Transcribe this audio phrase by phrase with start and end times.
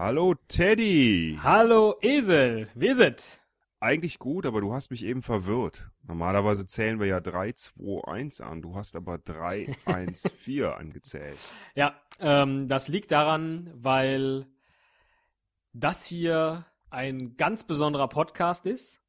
[0.00, 1.40] Hallo Teddy.
[1.42, 3.40] Hallo Esel, wie ist es?
[3.80, 5.90] Eigentlich gut, aber du hast mich eben verwirrt.
[6.06, 8.62] Normalerweise zählen wir ja 3, 2, 1 an.
[8.62, 11.36] Du hast aber 3, 1, 4 angezählt.
[11.74, 14.46] Ja, ähm, das liegt daran, weil
[15.72, 19.00] das hier ein ganz besonderer Podcast ist.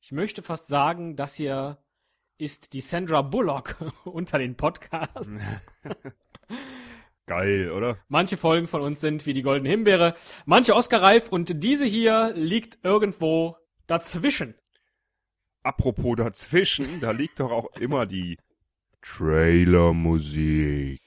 [0.00, 1.82] Ich möchte fast sagen, das hier
[2.38, 3.74] ist die Sandra Bullock
[4.04, 5.28] unter den Podcasts.
[7.26, 7.98] Geil, oder?
[8.08, 10.14] Manche Folgen von uns sind wie die Goldene Himbeere,
[10.44, 13.56] manche Oscar-reif und diese hier liegt irgendwo
[13.88, 14.54] dazwischen.
[15.64, 18.38] Apropos dazwischen, da liegt doch auch immer die
[19.02, 21.00] Trailer-Musik.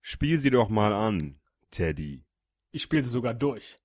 [0.00, 1.38] Spiel sie doch mal an,
[1.70, 2.24] Teddy.
[2.72, 3.76] Ich spiele sie sogar durch.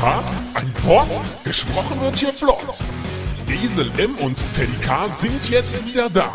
[0.00, 1.08] Ein Cast, ein Pod,
[1.44, 2.82] gesprochen wird hier flott.
[3.46, 6.32] Esel M und Teddy K sind jetzt wieder da.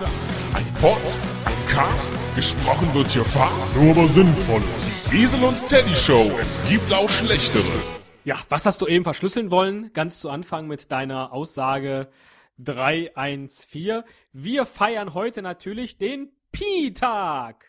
[0.53, 1.01] Ein Pod,
[1.45, 4.61] ein Cast, gesprochen wird hier fast, nur aber sinnvoll.
[5.11, 7.63] Die Esel und Teddy Show, es gibt auch schlechtere.
[8.23, 9.91] Ja, was hast du eben verschlüsseln wollen?
[9.93, 12.09] Ganz zu Anfang mit deiner Aussage
[12.59, 14.03] 314.
[14.31, 17.65] Wir feiern heute natürlich den Pi-Tag.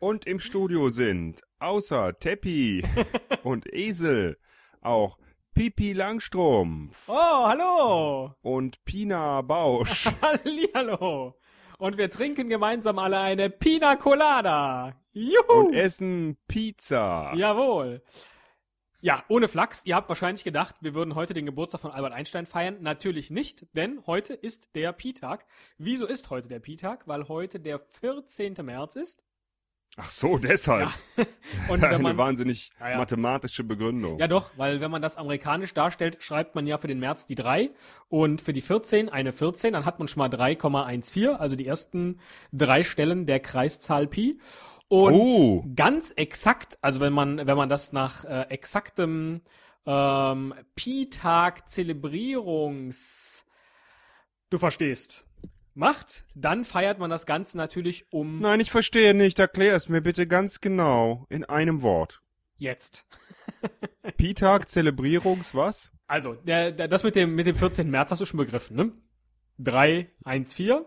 [0.00, 2.84] Und im Studio sind außer Teppi
[3.42, 4.38] und Esel
[4.80, 5.18] auch
[5.54, 8.34] Pipi Langstrumpf Oh, hallo.
[8.42, 10.06] und Pina Bausch.
[10.22, 11.34] Hallihallo.
[11.78, 14.94] Und wir trinken gemeinsam alle eine Pina Colada.
[15.12, 15.66] Juhu.
[15.66, 17.32] und essen Pizza.
[17.34, 18.02] Jawohl.
[19.00, 19.82] Ja, ohne Flachs.
[19.84, 22.78] Ihr habt wahrscheinlich gedacht, wir würden heute den Geburtstag von Albert Einstein feiern.
[22.80, 25.46] Natürlich nicht, denn heute ist der Pi-Tag.
[25.76, 27.06] Wieso ist heute der Pi-Tag?
[27.06, 28.54] Weil heute der 14.
[28.62, 29.22] März ist.
[29.96, 30.88] Ach so, deshalb.
[31.68, 32.96] Und wenn Eine man, wahnsinnig Ja, ja.
[32.98, 34.18] mathematische Begründung.
[34.20, 37.34] ja doch, weil wenn man das amerikanisch darstellt, schreibt man ja für den März die
[37.34, 37.70] 3
[38.08, 42.20] und für die 14 eine 14, dann hat man schon mal 3,14, also die ersten
[42.52, 44.38] drei Stellen der Kreiszahl Pi.
[44.88, 45.64] Und Oh.
[45.74, 49.42] ganz exakt, also wenn man, wenn man das nach äh, exaktem
[49.84, 53.44] ähm, Pi-Tag Zelebrierungs,
[54.50, 55.26] du verstehst,
[55.78, 59.38] macht, dann feiert man das Ganze natürlich um Nein, ich verstehe nicht.
[59.38, 61.26] Erklär es mir bitte ganz genau.
[61.30, 62.20] In einem Wort.
[62.58, 63.06] jetzt.
[64.16, 65.92] Pi-Tag, Zelebrierungs, was?
[66.06, 67.90] Also, der, der, das mit dem, mit dem 14.
[67.90, 68.92] März hast du schon begriffen, ne?
[69.58, 70.84] 3, 1, 4.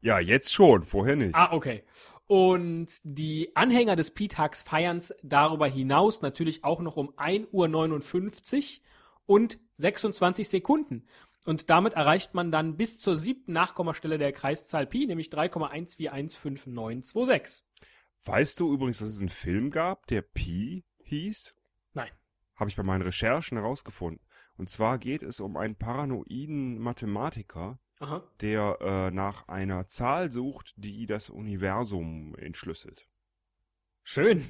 [0.00, 1.34] Ja, jetzt schon, vorher nicht.
[1.34, 1.82] Ah, okay.
[2.26, 8.82] Und die Anhänger des Pi-Tags feiern's darüber hinaus natürlich auch noch um 1.59 Uhr
[9.26, 11.06] und 26 Sekunden.
[11.44, 17.62] Und damit erreicht man dann bis zur siebten Nachkommastelle der Kreiszahl Pi, nämlich 3,1415926.
[18.24, 21.54] Weißt du übrigens, dass es einen Film gab, der Pi hieß?
[21.92, 22.10] Nein.
[22.54, 24.26] Habe ich bei meinen Recherchen herausgefunden.
[24.56, 28.26] Und zwar geht es um einen paranoiden Mathematiker, Aha.
[28.40, 33.06] der äh, nach einer Zahl sucht, die das Universum entschlüsselt.
[34.02, 34.48] Schön.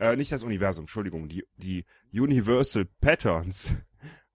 [0.00, 3.74] Äh, nicht das Universum, Entschuldigung, die, die Universal Patterns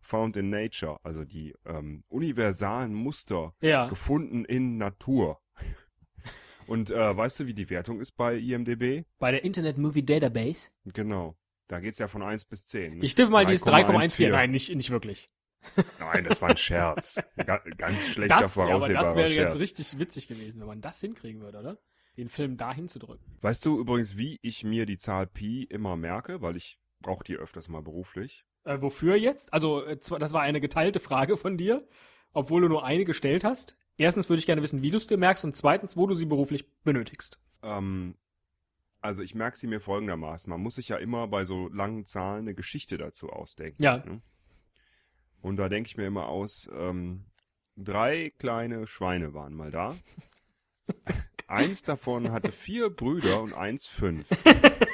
[0.04, 3.88] found in Nature, also die ähm, universalen Muster Ja.
[3.88, 5.40] gefunden in Natur.
[6.68, 9.06] Und äh, weißt du, wie die Wertung ist bei IMDB?
[9.20, 10.70] Bei der Internet Movie Database.
[10.86, 11.36] Genau.
[11.68, 13.02] Da geht's ja von 1 bis 10.
[13.02, 13.86] Ich tippe mal, die ist 3,14.
[14.28, 14.30] 3,14.
[14.32, 15.28] Nein, nicht, nicht wirklich.
[16.00, 17.24] Nein, das war ein Scherz.
[17.38, 19.54] Ga ganz schlechter, Das, ja, aber voraussehbarer das wäre Scherz.
[19.54, 21.78] jetzt richtig witzig gewesen, wenn man das hinkriegen würde, oder?
[22.18, 23.26] Den Film da hinzudrücken.
[23.42, 26.42] Weißt du übrigens, wie ich mir die Zahl Pi immer merke?
[26.42, 28.46] Weil ich brauche die öfters mal beruflich.
[28.64, 29.54] Äh, wofür jetzt?
[29.54, 31.88] Also, äh, das war eine geteilte Frage von dir,
[32.34, 33.76] obwohl du nur eine gestellt hast.
[33.98, 36.26] Erstens würde ich gerne wissen, wie du es dir merkst und zweitens, wo du sie
[36.26, 37.40] beruflich benötigst.
[37.62, 38.16] Ähm,
[39.02, 40.50] also ich merke sie mir folgendermaßen.
[40.50, 43.84] Man muss sich ja immer bei so langen Zahlen eine Geschichte dazu ausdenken.
[43.84, 43.98] Ja.
[43.98, 44.22] Ne?
[45.42, 47.26] Und da denke ich mir immer aus, ähm,
[47.76, 49.96] drei kleine Schweine waren mal da.
[51.48, 54.26] eins davon hatte vier Brüder und eins fünf.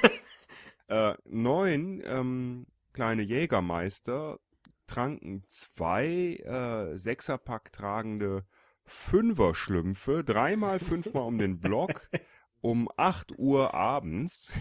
[0.88, 2.66] äh, neun ähm,
[2.99, 4.39] kleine Jägermeister
[4.85, 8.44] tranken zwei äh, Sechserpack tragende
[8.83, 12.09] Fünfer-Schlümpfe dreimal fünfmal um den Block
[12.59, 14.51] um 8 Uhr abends.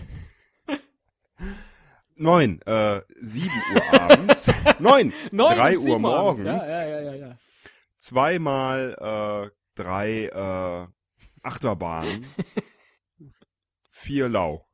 [2.14, 4.46] Neun, äh, 7 Uhr abends.
[4.78, 6.44] Neun, Neun drei und sieben Uhr abends.
[6.44, 6.68] morgens.
[6.68, 7.38] Ja, ja, ja, ja.
[7.96, 10.86] Zweimal äh, drei äh,
[11.42, 12.24] Achterbahnen.
[13.90, 14.64] Vier Lau.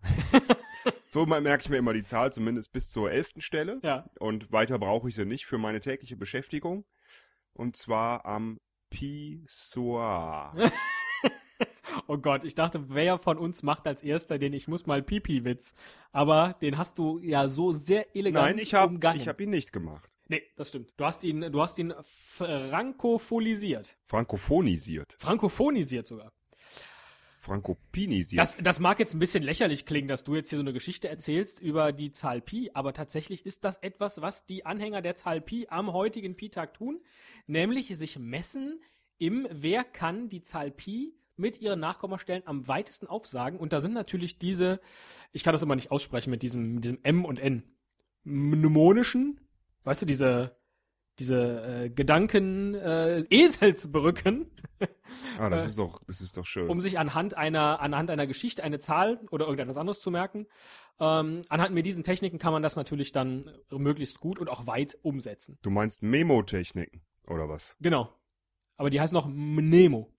[1.14, 3.78] So merke ich mir immer die Zahl, zumindest bis zur elften Stelle.
[3.84, 4.04] ja.
[4.18, 6.84] Und weiter brauche ich sie nicht für meine tägliche Beschäftigung.
[7.52, 8.58] Und zwar am
[8.90, 10.54] Pissoir.
[12.08, 15.74] Oh Gott, ich dachte, wer von uns macht als erster den Ich muss mal Pipi-Witz.
[16.10, 19.20] Aber den hast du ja so sehr elegant Nein, ich habe umgangen.
[19.20, 20.10] ich hab ihn nicht gemacht.
[20.28, 20.92] Nee, das stimmt.
[20.96, 23.96] Du hast ihn, du hast ihn frankophilisiert.
[24.06, 25.16] Frankophonisiert.
[25.20, 26.32] Frankophonisiert sogar.
[27.44, 28.40] Frankopinisiert.
[28.40, 31.08] Das, das mag jetzt ein bisschen lächerlich klingen, dass du jetzt hier so eine Geschichte
[31.08, 35.40] erzählst über die Zahl Pi, aber tatsächlich ist das etwas, was die Anhänger der Zahl
[35.40, 37.00] Pi am heutigen Pi-Tag tun,
[37.46, 38.80] nämlich sich messen
[39.18, 43.58] im Wer kann die Zahl Pi mit ihren Nachkommastellen am weitesten aufsagen.
[43.58, 44.80] Und da sind natürlich diese,
[45.32, 47.62] ich kann das immer nicht aussprechen mit diesem, mit diesem M und N,
[48.24, 49.40] mnemonischen,
[49.84, 50.56] weißt du, diese,
[51.18, 54.50] diese äh, Gedanken äh, Eselsbrücken,
[55.38, 56.68] ah, das äh, ist doch, das ist doch schön.
[56.68, 60.46] um sich anhand einer anhand einer Geschichte eine Zahl oder irgendetwas anderes zu merken.
[61.00, 64.96] Ähm, anhand mit diesen Techniken kann man das natürlich dann möglichst gut und auch weit
[65.02, 65.58] umsetzen.
[65.62, 67.76] du meinst Memo-Techniken, oder was?
[67.80, 68.12] Genau.
[68.76, 70.12] Aber die heißt noch Mnemo.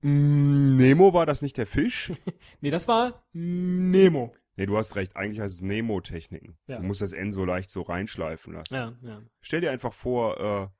[0.00, 2.12] Mm, Nemo war das nicht der Fisch?
[2.60, 4.32] Nee, das war Nemo.
[4.58, 6.58] Nee, du hast recht, eigentlich heißt es Nemo-Techniken.
[6.66, 6.78] Ja.
[6.78, 8.74] Du musst das N so leicht so reinschleifen lassen.
[8.74, 9.22] Ja, ja.
[9.40, 10.72] Stell dir einfach vor,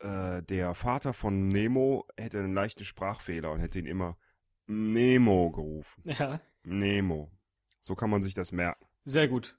[0.00, 4.16] äh, äh, der Vater von Nemo hätte einen leichten Sprachfehler und hätte ihn immer
[4.66, 6.02] Nemo gerufen.
[6.04, 7.30] Ja, Nemo.
[7.80, 8.84] So kann man sich das merken.
[9.04, 9.58] sehr gut.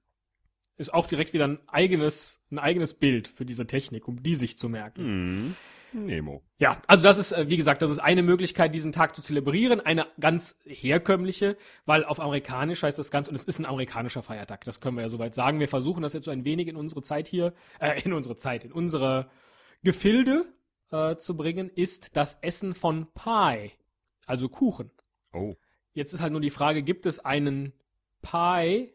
[0.79, 4.59] Ist auch direkt wieder ein eigenes, ein eigenes Bild für diese Technik, um die sich
[4.59, 5.03] zu merken.
[5.05, 5.55] Mhm.
[5.93, 6.43] Nemo.
[6.57, 9.79] Ja, also das ist, äh, wie gesagt, das ist eine Möglichkeit, diesen Tag zu zelebrieren,
[9.79, 14.63] eine ganz herkömmliche, weil auf amerikanisch heißt das Ganze, und es ist ein amerikanischer Feiertag,
[14.65, 15.59] das können wir ja soweit sagen.
[15.59, 18.63] Wir versuchen das jetzt so ein wenig in unsere Zeit hier, äh, in unsere Zeit,
[18.65, 19.29] in unsere
[19.83, 20.45] Gefilde
[20.91, 23.71] äh, zu bringen, ist das Essen von Pie,
[24.25, 24.91] also Kuchen.
[25.33, 25.55] Oh.
[25.93, 27.73] Jetzt ist halt nur die Frage, gibt es einen
[28.21, 28.93] Pie,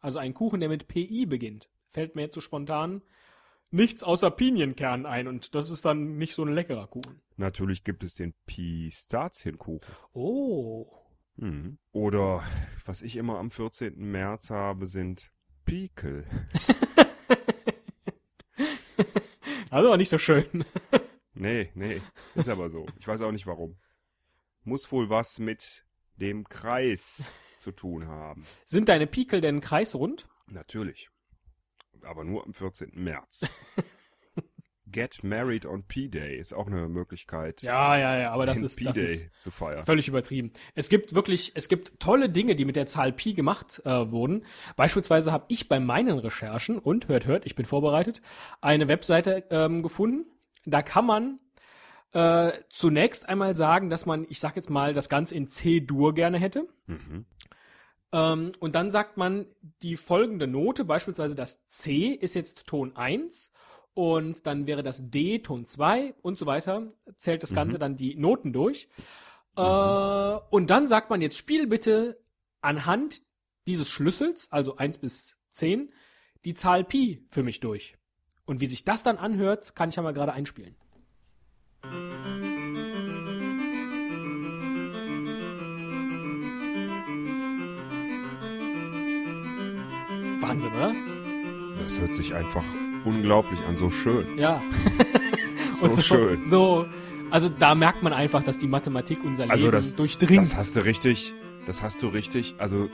[0.00, 1.70] also einen Kuchen, der mit PI beginnt?
[1.88, 3.02] Fällt mir jetzt so spontan
[3.74, 7.20] nichts außer Pinienkern ein und das ist dann nicht so ein leckerer Kuchen.
[7.36, 9.94] Natürlich gibt es den Pistazienkuchen.
[10.12, 10.86] Oh.
[11.36, 11.78] Mhm.
[11.92, 12.42] Oder
[12.84, 13.96] was ich immer am 14.
[13.96, 15.32] März habe, sind
[15.64, 16.24] Piekel.
[19.70, 20.64] Also nicht so schön.
[21.34, 22.00] Nee, nee,
[22.36, 22.86] ist aber so.
[23.00, 23.76] Ich weiß auch nicht warum.
[24.62, 25.84] Muss wohl was mit
[26.14, 28.46] dem Kreis zu tun haben.
[28.66, 30.28] Sind deine Piekel denn kreisrund?
[30.46, 31.10] Natürlich.
[32.04, 32.90] Aber nur am 14.
[32.94, 33.46] März.
[34.86, 38.96] Get Married on P-Day ist auch eine Möglichkeit, Ja, ja, ja, aber das ist, das
[38.96, 39.84] ist P-Day zu feiern.
[39.84, 40.52] völlig übertrieben.
[40.76, 44.44] Es gibt wirklich, es gibt tolle Dinge, die mit der Zahl Pi gemacht äh, wurden.
[44.76, 48.22] Beispielsweise habe ich bei meinen Recherchen, und hört, hört, ich bin vorbereitet,
[48.60, 50.26] eine Webseite ähm, gefunden.
[50.64, 51.40] Da kann man
[52.12, 56.38] äh, zunächst einmal sagen, dass man, ich sag jetzt mal, das Ganze in C-Dur gerne
[56.38, 56.68] hätte.
[56.86, 57.24] Mhm.
[58.14, 59.46] Ähm, und dann sagt man,
[59.82, 63.50] die folgende Note, beispielsweise das C ist jetzt Ton 1
[63.92, 68.14] und dann wäre das D Ton 2 und so weiter, zählt das Ganze dann die
[68.14, 68.88] Noten durch.
[69.56, 72.20] Äh, und dann sagt man jetzt, spiel bitte
[72.60, 73.20] anhand
[73.66, 75.92] dieses Schlüssels, also 1 bis 10,
[76.44, 77.96] die Zahl Pi für mich durch.
[78.46, 80.76] Und wie sich das dann anhört, kann ich ja mal gerade einspielen.
[90.54, 91.82] Wahnsinn, oder?
[91.82, 92.64] Das hört sich einfach
[93.04, 94.38] unglaublich an, so schön.
[94.38, 94.62] Ja.
[95.72, 96.44] So, so, schön.
[96.44, 96.86] So,
[97.32, 100.40] also da merkt man einfach, dass die Mathematik unser Also Leben das, durchdringt.
[100.40, 101.34] das hast du richtig,
[101.66, 102.88] das hast du richtig, also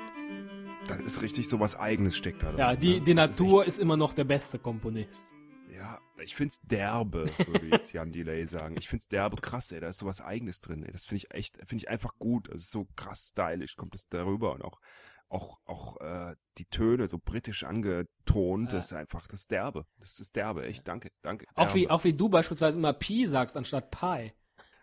[0.86, 2.58] das ist richtig so was Eigenes steckt da drin.
[2.58, 3.00] ja, die, ne?
[3.02, 5.30] die Das ist Natur ist, immer noch der beste Komponist.
[5.76, 8.76] Ja, ich find's derbe, würde jetzt Jan Delay sagen.
[8.78, 10.90] Ich find's derbe krass, ey, da ist so was Eigenes drin, ey.
[10.90, 12.48] Das finde ich echt, finde ich einfach gut.
[12.48, 14.80] Das ist so krass stylisch, kommt es darüber und auch
[15.30, 18.76] auch auch äh, die Töne so britisch angetont, Ja.
[18.76, 19.86] das ist einfach das ist derbe.
[19.98, 21.46] Das ist derbe, echt, danke, danke.
[21.54, 24.32] Auch wie, auch wie du beispielsweise immer Pi sagst anstatt Pi.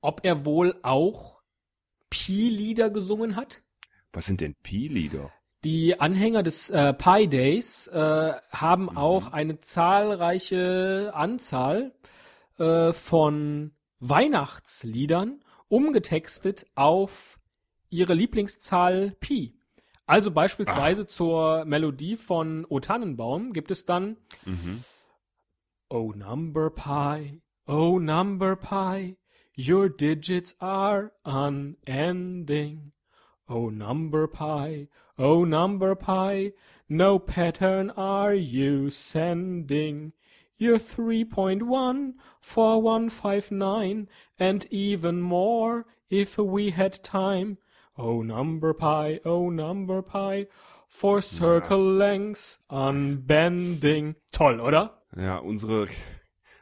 [0.01, 1.43] Ob er wohl auch
[2.09, 3.63] Pi-Lieder gesungen hat?
[4.13, 5.33] Was sind denn Pi-Lieder?
[5.63, 8.97] Die Anhänger des äh, Pi Days äh, haben Mhm.
[8.97, 11.93] auch eine zahlreiche Anzahl
[12.59, 17.41] äh, von Weihnachtsliedern umgetextet auf
[17.89, 19.55] ihre Lieblingszahl Pi.
[20.07, 24.85] Also beispielsweise zur Melodie von O Tannenbaum gibt es dann Mhm.
[25.89, 29.17] Oh Number Pi, oh Number Pi,
[29.57, 32.93] your digits are unending.
[33.49, 36.55] Oh Number Pi, oh Number Pi,
[36.89, 40.13] no pattern are you sending.
[40.61, 42.13] You're 3.1,
[42.43, 47.57] 4159, and even more if we had time.
[47.97, 50.49] Oh Number Pi, oh Number Pi,
[50.87, 54.17] for circle lengths unbending.
[54.33, 55.03] Toll, oder?
[55.17, 55.89] Ja, unsere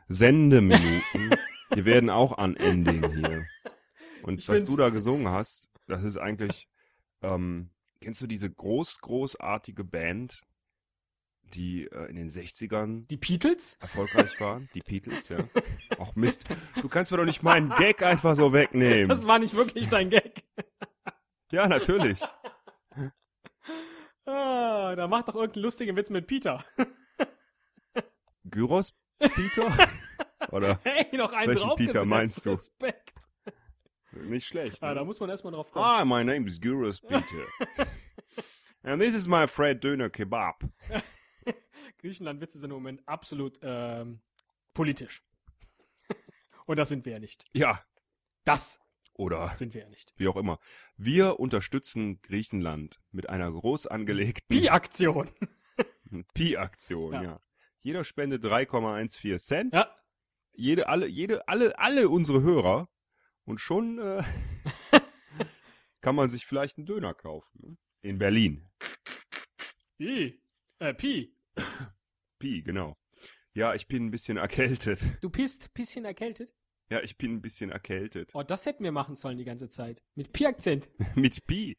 [0.07, 1.35] Sendeminuten,
[1.75, 3.47] die werden auch an Ending hier.
[4.23, 6.69] Und Ich was find's- du da gesungen hast, das ist eigentlich,
[7.23, 10.43] ähm, kennst du diese groß, großartige Band,
[11.55, 13.77] die äh, in den 60ern Die Beatles?
[13.81, 14.69] erfolgreich waren?
[14.75, 15.39] Die Beatles, ja.
[15.99, 16.45] Ach Mist,
[16.81, 19.09] du kannst mir doch nicht meinen Gag einfach so wegnehmen.
[19.09, 20.45] Das war nicht wirklich dein Gag.
[21.51, 22.21] Ja, natürlich.
[24.27, 26.63] Ah, da macht doch irgendeinen lustigen Witz mit Peter.
[28.45, 29.89] Gyros Peter?
[30.51, 31.75] Oder Hey, noch einen Welchen.
[31.77, 32.51] Peter meinst du?
[32.51, 33.15] Respekt.
[34.13, 34.83] nicht schlecht.
[34.83, 34.97] Ah, ne?
[34.97, 35.87] da muss man erstmal drauf kommen.
[35.87, 37.47] Hi, my name is Gyros Peter.
[38.83, 40.63] And this is my friend Döner Kebab.
[42.09, 44.21] Griechenland-Witze sind im Moment absolut ähm,
[44.73, 45.23] politisch.
[46.67, 47.45] Und das sind wir ja nicht.
[47.53, 47.85] Ja,
[48.45, 48.81] Das
[49.13, 50.15] oder sind wir ja nicht.
[50.17, 50.59] wie auch immer.
[50.97, 55.29] Wir unterstützen Griechenland mit einer groß angelegten Pi-Aktion.
[56.35, 57.23] Pi-Aktion, Ja.
[57.23, 57.41] ja.
[57.81, 59.75] Jeder spendet 3,14 Cent.
[59.75, 59.95] Ja,
[60.55, 62.89] Jede, alle, jede, alle, alle unsere Hörer.
[63.45, 64.23] Und schon äh,
[66.01, 67.61] kann man sich vielleicht einen Döner kaufen.
[67.63, 67.77] Ne?
[68.03, 68.67] In Berlin.
[69.99, 70.41] Pi.
[70.79, 71.37] Äh, Pi.
[72.39, 72.97] Pi, genau.
[73.55, 75.01] Ja, ich bin ein bisschen erkältet.
[75.21, 76.55] Du bist bisschen erkältet?
[76.91, 78.31] Ja, ich bin ein bisschen erkältet.
[78.35, 80.03] Oh, das hätten wir machen sollen die ganze Zeit.
[80.15, 80.89] Mit Pi-Akzent.
[81.17, 81.77] Mit Pi.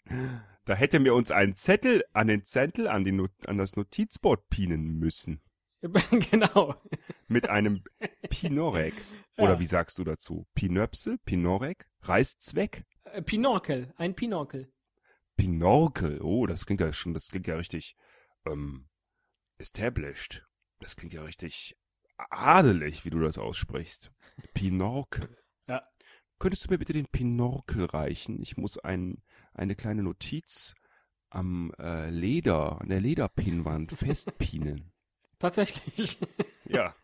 [0.66, 4.50] Da hätte mir uns einen Zettel an den Zettel an, den Not an das Notizboard
[4.50, 5.42] pinen müssen.
[6.32, 6.76] genau.
[7.28, 7.84] Mit einem
[8.30, 8.94] Pinorek.
[9.38, 9.46] Ja.
[9.46, 10.46] Oder wie sagst du dazu?
[10.54, 11.18] Pinöpsel?
[11.20, 11.88] Pinorek?
[12.02, 12.84] Reißzweck?
[13.06, 13.94] Äh, Pinorkel.
[13.96, 14.70] Ein Pinorkel.
[15.38, 16.20] Pinorkel.
[16.22, 17.96] Oh, das klingt ja schon, das klingt ja richtig
[18.46, 18.90] ähm,
[19.58, 20.46] established.
[20.80, 21.76] Das klingt ja richtig
[22.18, 24.12] adelig, wie du das aussprichst.
[24.54, 25.38] Pinorkel.
[25.68, 25.84] Ja.
[26.40, 28.42] Könntest du mir bitte den Pinorkel reichen?
[28.42, 29.22] Ich muss ein,
[29.54, 30.74] eine kleine Notiz
[31.30, 34.92] am äh, Leder, an der Lederpinnwand festpinen.
[35.40, 36.18] Tatsächlich.
[36.66, 36.96] Ja.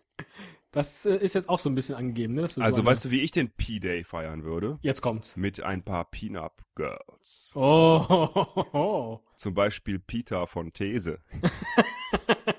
[0.71, 2.41] Das äh, ist jetzt auch so ein bisschen angegeben, ne?
[2.43, 4.77] Also so eine- weißt du, wie ich den P-Day feiern würde?
[4.81, 5.37] Jetzt kommt's.
[5.37, 7.53] Mit ein paar Pin-Up Girls.
[7.55, 9.19] Oh.
[9.37, 11.19] Zum Beispiel Peter von These.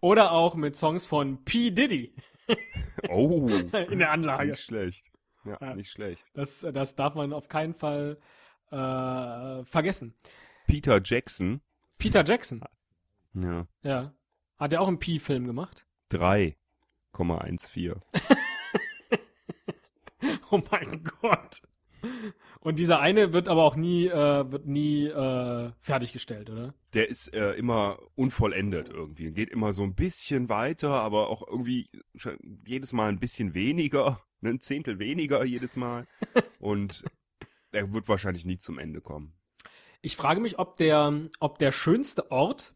[0.00, 1.70] Oder auch mit Songs von P.
[1.70, 2.14] Diddy
[3.08, 3.48] Oh,
[3.90, 4.50] in der Anlage.
[4.50, 5.10] nicht schlecht.
[5.44, 5.74] Ja, Ja.
[5.74, 6.26] nicht schlecht.
[6.34, 8.18] Das, das darf man auf keinen Fall
[8.70, 10.14] äh, vergessen.
[10.66, 11.60] Peter Jackson.
[11.98, 12.62] Peter Jackson,
[13.34, 13.66] Ja.
[13.82, 14.12] ja.
[14.56, 15.86] Hat er auch einen Pi-Film gemacht?
[16.12, 17.96] 3,14.
[20.50, 21.62] Oh mein Gott.
[22.60, 26.74] Und dieser eine wird aber auch nie, äh, wird nie äh, fertiggestellt, oder?
[26.94, 29.30] Der ist äh, immer unvollendet irgendwie.
[29.30, 31.88] Geht immer so ein bisschen weiter, aber auch irgendwie
[32.66, 34.20] jedes Mal ein bisschen weniger.
[34.40, 36.06] Ein Zehntel weniger jedes Mal.
[36.60, 37.04] Und
[37.72, 39.32] er wird wahrscheinlich nie zum Ende kommen.
[40.00, 42.74] Ich frage mich, ob der, ob der schönste Ort,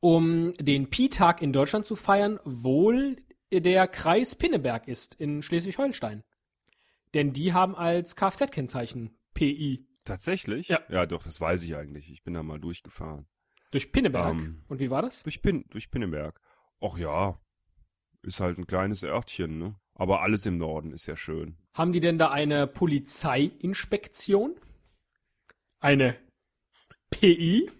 [0.00, 3.16] um den Pi-Tag in Deutschland zu feiern, wohl
[3.52, 6.24] der Kreis Pinneberg ist in Schleswig-Holstein.
[7.14, 10.68] Denn die haben als Kfz-Kennzeichen PI Tatsächlich?
[10.68, 10.80] Ja.
[10.88, 12.10] Ja, doch, das weiß ich eigentlich.
[12.10, 13.28] Ich bin da mal durchgefahren.
[13.70, 14.32] durch Pinneberg.
[14.32, 14.64] Ähm.
[14.68, 15.22] Und wie war das?
[15.22, 16.40] Durch, Pin durch Pinneberg.
[16.80, 17.40] Ach ja,
[18.22, 19.76] ist halt ein kleines Örtchen, ne?
[19.94, 21.56] Aber alles im Norden ist ja schön.
[21.74, 24.56] Haben die denn da eine Polizeiinspektion?
[25.78, 26.16] Eine
[27.10, 27.70] PI?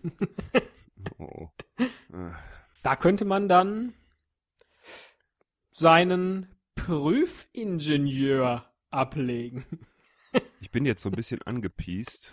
[1.19, 1.49] Oh.
[1.79, 1.87] Äh,
[2.83, 3.95] Da könnte man dann
[5.71, 9.65] seinen Prüfingenieur ablegen.
[10.63, 12.33] Ich bin jetzt so ein bisschen angepiest,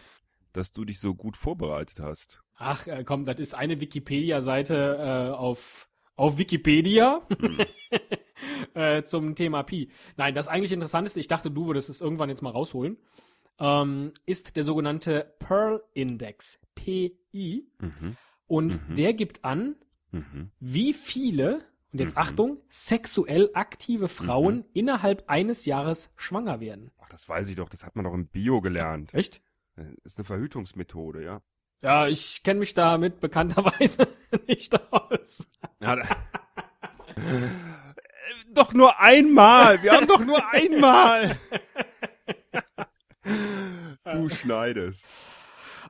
[0.54, 2.42] dass du dich so gut vorbereitet hast.
[2.56, 7.28] Ach, äh, komm, das ist eine Wikipedia-Seite äh, auf, auf Wikipedia
[8.74, 9.92] äh, zum Thema Pi.
[10.16, 12.98] Nein, das eigentlich Interessanteste, ich dachte, du würdest es irgendwann jetzt mal rausholen,
[13.60, 17.68] ähm, ist der sogenannte Pearl-Index, PI.
[17.80, 18.16] Mhm.
[18.48, 18.96] Und Mhm.
[18.96, 19.76] der gibt an,
[20.12, 20.52] Mhm.
[20.60, 22.22] wie viele, und jetzt Mhm.
[22.22, 26.92] Achtung, sexuell aktive Frauen innerhalb eines Jahres schwanger werden.
[27.02, 29.14] Ach, das weiß ich doch, das hat man doch im Bio gelernt.
[29.14, 29.42] Echt?
[29.76, 31.42] Das ist eine Verhütungsmethode, ja.
[31.82, 34.08] Ja, ich kenne mich damit bekannterweise
[34.48, 35.48] nicht aus.
[35.82, 35.98] ja
[38.54, 39.82] doch nur einmal.
[39.84, 41.38] Wir haben doch nur einmal.
[44.12, 45.10] du schneidest.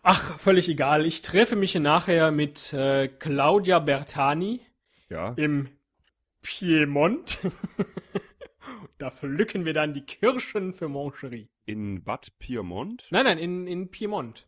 [0.02, 1.06] Ach, völlig egal.
[1.06, 4.62] Ich treffe mich nachher mit äh, Claudia Bertani
[5.10, 5.34] Ja.
[5.36, 5.70] im
[6.42, 7.40] Piemont.
[8.98, 11.50] da pflücken wir dann die Kirschen für Moncherie.
[11.66, 13.08] In Bad Piemont?
[13.12, 14.48] Nein, nein, in, in Piemont.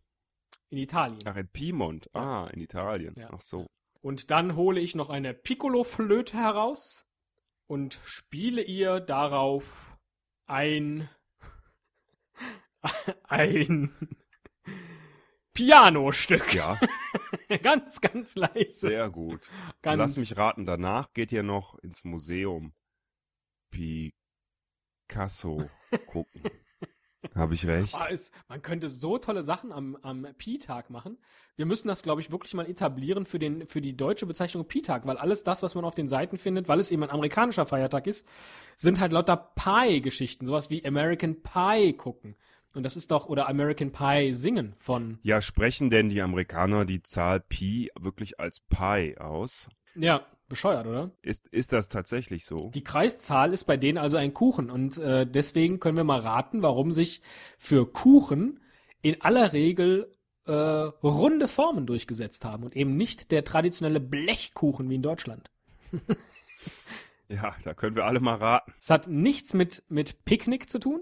[0.70, 1.20] In Italien.
[1.26, 2.10] Ach, in Piemont.
[2.16, 3.14] Ah, in Italien.
[3.18, 3.30] Ja.
[3.32, 3.68] Ach so.
[4.02, 7.06] Und dann hole ich noch eine Piccolo-Flöte heraus
[7.68, 9.98] und spiele ihr darauf
[10.48, 11.10] ein
[13.24, 13.92] ein
[15.54, 16.54] Pianostück.
[16.54, 16.80] Ja,
[17.62, 18.88] ganz, ganz leise.
[18.88, 19.50] sehr gut.
[19.82, 22.74] Ganz, Lass mich raten, danach geht ihr noch ins Museum
[23.72, 25.70] Picasso
[26.08, 26.44] gucken.
[27.36, 27.94] Habe ich recht?
[27.96, 31.20] Ah, es, man könnte so tolle Sachen am, am Pi-Tag machen.
[31.56, 35.06] Wir müssen das, glaube ich, wirklich mal etablieren für, den, für die deutsche Bezeichnung Pi-Tag,
[35.06, 38.08] weil alles das, was man auf den Seiten findet, weil es eben ein amerikanischer Feiertag
[38.08, 38.28] ist,
[38.76, 40.48] sind halt lauter Pie-Geschichten.
[40.48, 42.36] Sowas wie American Pie gucken.
[42.74, 47.04] Und das ist doch, oder American Pie singen von, Ja, sprechen denn die Amerikaner die
[47.04, 49.68] Zahl Pi wirklich als Pi aus?
[49.96, 51.12] ja, bescheuert, oder?
[51.22, 52.72] Ist, ist das tatsächlich so?
[52.74, 56.62] Die Kreiszahl ist bei denen also ein Kuchen und äh, deswegen können wir mal raten,
[56.62, 57.22] warum sich
[57.58, 58.60] für Kuchen
[59.02, 60.12] in aller Regel
[60.46, 65.50] äh, runde Formen durchgesetzt haben und eben nicht der traditionelle Blechkuchen wie in Deutschland.
[67.30, 68.74] Ja, da können wir alle mal raten.
[68.82, 71.02] Es hat nichts mit mit Picknick zu tun,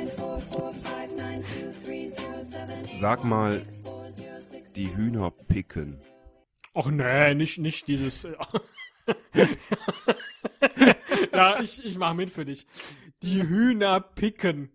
[3.01, 3.63] Sag mal,
[4.75, 5.99] die Hühner picken.
[6.75, 8.25] Ach nee, nicht, nicht dieses.
[8.25, 8.35] äh,
[11.33, 12.67] ja, ich, ich mach mit für dich.
[13.23, 14.71] Die Hühner picken.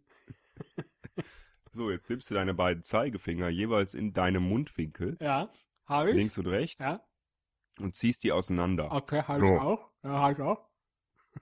[1.70, 5.48] So, jetzt nimmst du deine beiden Zeigefinger jeweils in deinem Mundwinkel, Ja,
[5.84, 6.16] habe ich.
[6.16, 7.00] links und rechts, Ja,
[7.78, 8.90] und ziehst die auseinander.
[8.90, 9.54] okay, habe So.
[9.54, 9.90] ich auch.
[10.02, 10.68] Ja, habe ich auch.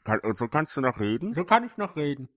[0.05, 1.33] Kann, so kannst du noch reden.
[1.33, 2.29] So kann ich noch reden.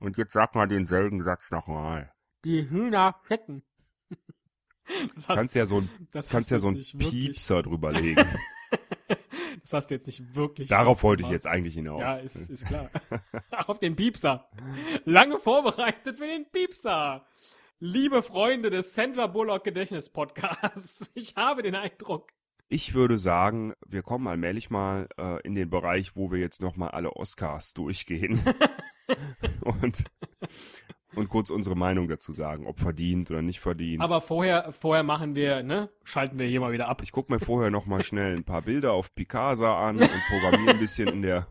[0.00, 2.12] Und jetzt sag mal denselben Satz nochmal.
[2.44, 3.62] Die Hühner picken.
[5.14, 5.90] Das hast, Kannst ja so ein,
[6.28, 8.26] kannst ja so ein Piepser drüber legen.
[9.62, 10.68] Das hast du jetzt nicht wirklich.
[10.68, 12.00] Darauf wollte ich jetzt eigentlich hinaus.
[12.00, 12.88] Ja, ist, ist klar.
[13.50, 14.48] Ach, auf den Piepser.
[15.04, 17.26] Lange vorbereitet für den Piepser.
[17.78, 22.32] Liebe Freunde des Sandra Bullock Gedächtnis Podcasts, ich habe den Eindruck,
[22.68, 26.90] Ich würde sagen, wir kommen allmählich mal äh, in den Bereich, wo wir jetzt nochmal
[26.90, 28.40] alle Oscars durchgehen
[29.62, 30.04] und,
[31.14, 34.02] und kurz unsere Meinung dazu sagen, ob verdient oder nicht verdient.
[34.02, 37.02] aber vorher, vorher machen wir, ne, schalten wir hier mal wieder ab.
[37.02, 40.78] ich gucke mir vorher nochmal schnell ein paar Bilder auf Picasa an und programmiere ein
[40.78, 41.48] bisschen in der,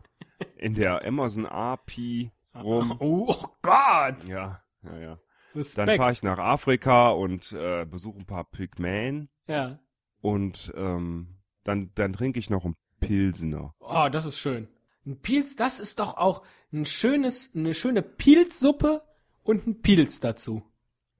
[0.56, 2.96] in der Amazon API rum.
[3.00, 4.24] Oh, oh Gott!
[4.26, 5.18] Ja, ja, ja.
[5.52, 5.96] Dann Respekt.
[5.96, 9.80] fahre ich nach Afrika und äh, besuche ein paar Pygmäen ja.
[10.20, 13.74] und ähm, dann, dann trinke ich noch einen Pilsener.
[13.80, 14.68] Oh, das ist schön.
[15.04, 19.02] Ein Pilz, das ist doch auch ein schönes, eine schöne Pilzsuppe
[19.42, 20.62] und ein Pilz dazu.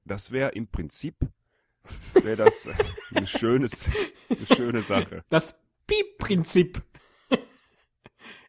[0.05, 1.15] Das wäre im Prinzip
[2.13, 2.69] wäre das
[3.15, 3.89] ein schönes,
[4.29, 5.23] eine schöne Sache.
[5.29, 6.81] Das Piep-Prinzip.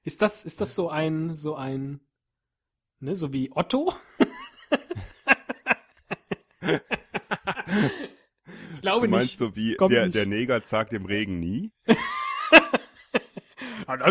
[0.05, 2.01] ist das, ist das so ein, so ein,
[3.01, 3.95] ne, so wie Otto?
[8.75, 9.37] ich glaube Du meinst nicht.
[9.39, 10.15] so wie der, nicht.
[10.15, 11.73] der Neger sagt dem Regen nie?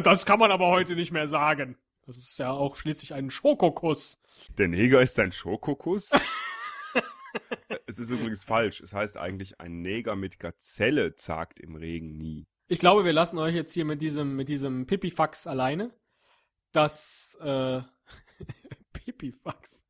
[0.03, 1.75] Das kann man aber heute nicht mehr sagen.
[2.11, 4.19] Das ist ja auch schließlich ein Schokokuss.
[4.57, 6.11] Der Neger ist ein Schokokuss?
[7.85, 8.81] es ist übrigens falsch.
[8.81, 12.47] Es heißt eigentlich, ein Neger mit Gazelle zagt im Regen nie.
[12.67, 15.93] Ich glaube, wir lassen euch jetzt hier mit diesem, mit diesem Pipifax alleine.
[16.73, 17.81] Das, äh,
[18.91, 19.85] Pipifax.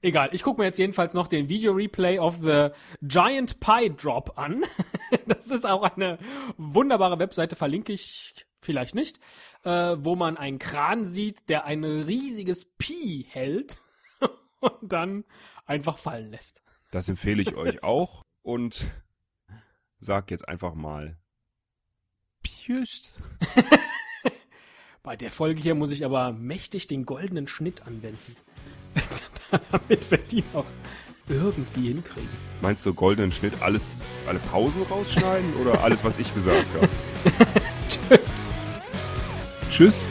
[0.00, 2.68] Egal, ich gucke mir jetzt jedenfalls noch den Video-Replay of the
[3.02, 4.64] Giant Pie Drop an.
[5.26, 6.16] das ist auch eine
[6.56, 9.18] wunderbare Webseite, verlinke ich vielleicht nicht,
[9.64, 13.78] äh, wo man einen Kran sieht, der ein riesiges Pi hält
[14.60, 15.24] und dann
[15.64, 16.60] einfach fallen lässt.
[16.90, 18.86] Das empfehle ich euch auch und
[19.98, 21.16] sag jetzt einfach mal
[22.44, 23.20] Tschüss.
[25.02, 28.36] Bei der Folge hier muss ich aber mächtig den goldenen Schnitt anwenden.
[29.70, 30.66] Damit wir die noch
[31.28, 32.28] irgendwie hinkriegen.
[32.60, 36.88] Meinst du goldenen Schnitt alles, alle Pausen rausschneiden oder alles, was ich gesagt habe?
[37.88, 38.48] Tschüss.
[39.70, 40.10] Tschüss.